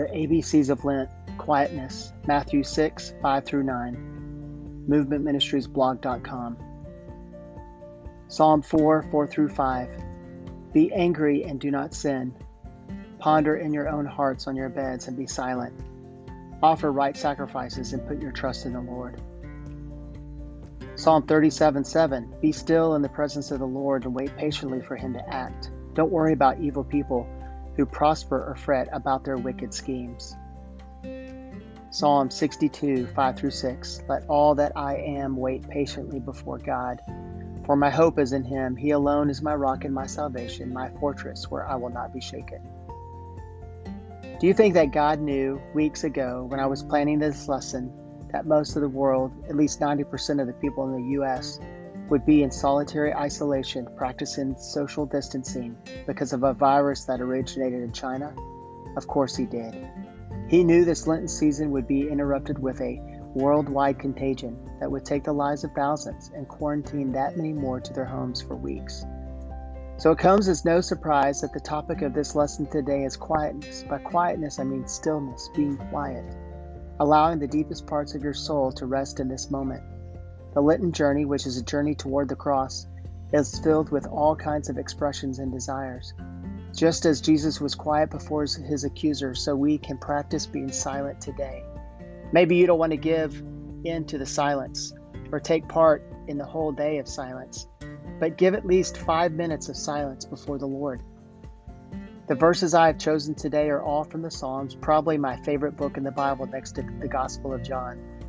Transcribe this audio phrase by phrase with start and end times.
[0.00, 6.56] The ABCs of Lent, quietness, Matthew 6, 5 through 9, movementministriesblog.com.
[8.28, 9.88] Psalm 4, 4 through 5.
[10.72, 12.34] Be angry and do not sin.
[13.18, 15.78] Ponder in your own hearts on your beds and be silent.
[16.62, 19.20] Offer right sacrifices and put your trust in the Lord.
[20.94, 22.36] Psalm 37, 7.
[22.40, 25.70] Be still in the presence of the Lord and wait patiently for him to act.
[25.92, 27.28] Don't worry about evil people
[27.76, 30.36] who prosper or fret about their wicked schemes.
[31.90, 34.02] Psalm 62, 5 through 6.
[34.08, 37.00] Let all that I am wait patiently before God.
[37.66, 38.76] For my hope is in him.
[38.76, 42.20] He alone is my rock and my salvation, my fortress where I will not be
[42.20, 42.60] shaken.
[44.40, 47.92] Do you think that God knew weeks ago when I was planning this lesson
[48.32, 51.58] that most of the world, at least 90% of the people in the U.S.,
[52.10, 57.92] would be in solitary isolation practicing social distancing because of a virus that originated in
[57.92, 58.34] China?
[58.96, 59.88] Of course he did.
[60.48, 63.00] He knew this Lenten season would be interrupted with a
[63.34, 67.92] worldwide contagion that would take the lives of thousands and quarantine that many more to
[67.92, 69.04] their homes for weeks.
[69.98, 73.84] So it comes as no surprise that the topic of this lesson today is quietness.
[73.84, 76.24] By quietness, I mean stillness, being quiet,
[76.98, 79.82] allowing the deepest parts of your soul to rest in this moment.
[80.52, 82.86] The Lenten journey, which is a journey toward the cross,
[83.32, 86.12] is filled with all kinds of expressions and desires.
[86.74, 91.62] Just as Jesus was quiet before his accusers, so we can practice being silent today.
[92.32, 93.40] Maybe you don't want to give
[93.84, 94.92] in to the silence
[95.30, 97.68] or take part in the whole day of silence,
[98.18, 101.02] but give at least five minutes of silence before the Lord.
[102.26, 105.96] The verses I have chosen today are all from the Psalms, probably my favorite book
[105.96, 108.19] in the Bible next to the Gospel of John.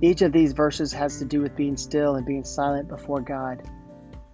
[0.00, 3.62] Each of these verses has to do with being still and being silent before God.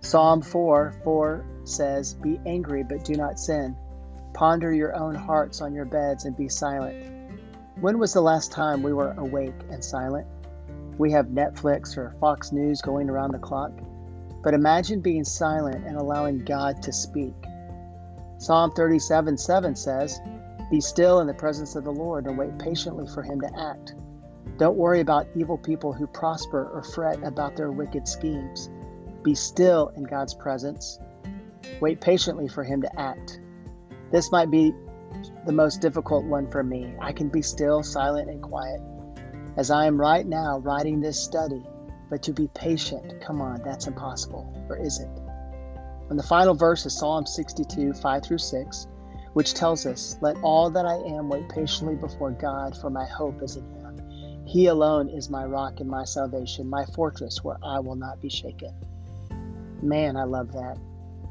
[0.01, 3.75] Psalm 4 4 says, Be angry, but do not sin.
[4.35, 7.07] Ponder your own hearts on your beds and be silent.
[7.81, 10.27] When was the last time we were awake and silent?
[10.99, 13.73] We have Netflix or Fox News going around the clock.
[14.43, 17.35] But imagine being silent and allowing God to speak.
[18.37, 20.21] Psalm 37 7 says,
[20.71, 23.95] Be still in the presence of the Lord and wait patiently for him to act.
[24.57, 28.71] Don't worry about evil people who prosper or fret about their wicked schemes.
[29.23, 30.99] Be still in God's presence.
[31.81, 33.41] Wait patiently for Him to act.
[34.11, 34.73] This might be
[35.47, 36.95] the most difficult one for me.
[37.01, 38.81] I can be still, silent, and quiet
[39.57, 41.63] as I am right now writing this study.
[42.11, 44.53] But to be patient, come on, that's impossible.
[44.69, 45.09] Or is it?
[46.11, 48.87] And the final verse is Psalm 62, 5 through 6,
[49.33, 53.43] which tells us, Let all that I am wait patiently before God, for my hope
[53.43, 53.84] is in Him.
[54.47, 58.29] He alone is my rock and my salvation, my fortress where I will not be
[58.29, 58.75] shaken.
[59.83, 60.79] Man, I love that.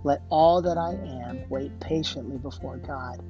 [0.03, 3.21] Let all that I am wait patiently before God.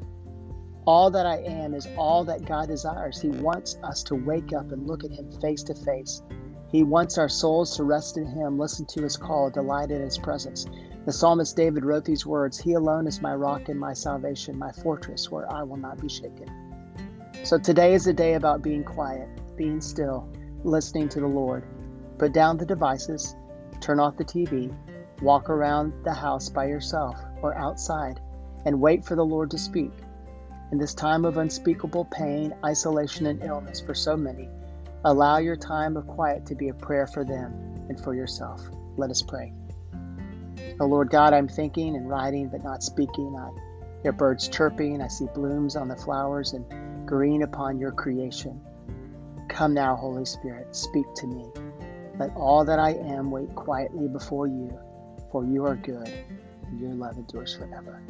[0.86, 3.22] All that I am is all that God desires.
[3.22, 6.22] He wants us to wake up and look at Him face to face.
[6.72, 10.18] He wants our souls to rest in Him, listen to His call, delight in His
[10.18, 10.66] presence.
[11.06, 14.72] The psalmist David wrote these words He alone is my rock and my salvation, my
[14.72, 16.50] fortress where I will not be shaken.
[17.44, 20.30] So today is a day about being quiet being still,
[20.64, 21.64] listening to the Lord.
[22.18, 23.36] Put down the devices,
[23.80, 24.74] turn off the TV,
[25.22, 28.20] walk around the house by yourself or outside,
[28.66, 29.92] and wait for the Lord to speak.
[30.72, 34.50] In this time of unspeakable pain, isolation, and illness for so many,
[35.06, 38.62] allow your time of quiet to be a prayer for them and for yourself.
[38.98, 39.54] Let us pray.
[40.80, 43.36] Oh Lord God, I'm thinking and writing but not speaking.
[43.38, 43.52] I
[44.02, 48.60] hear birds chirping, I see blooms on the flowers and green upon your creation.
[49.54, 51.46] Come now, Holy Spirit, speak to me.
[52.18, 54.76] Let all that I am wait quietly before you,
[55.32, 56.12] for you are good,
[56.66, 58.02] and your love endures forever.